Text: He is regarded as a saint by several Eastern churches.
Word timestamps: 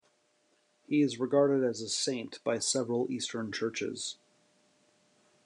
He 0.87 1.03
is 1.03 1.19
regarded 1.19 1.63
as 1.63 1.79
a 1.79 1.87
saint 1.87 2.43
by 2.43 2.57
several 2.57 3.05
Eastern 3.11 3.51
churches. 3.51 4.17